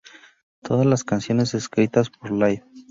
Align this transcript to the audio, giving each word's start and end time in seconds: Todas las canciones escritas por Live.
Todas 0.63 0.87
las 0.87 1.03
canciones 1.03 1.53
escritas 1.53 2.09
por 2.09 2.31
Live. 2.31 2.63